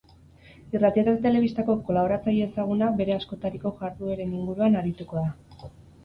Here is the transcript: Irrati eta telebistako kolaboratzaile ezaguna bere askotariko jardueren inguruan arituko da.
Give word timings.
Irrati 0.75 0.99
eta 1.01 1.11
telebistako 1.25 1.73
kolaboratzaile 1.89 2.47
ezaguna 2.51 2.87
bere 3.01 3.13
askotariko 3.15 3.73
jardueren 3.83 4.33
inguruan 4.39 4.79
arituko 4.81 5.27
da. 5.27 5.69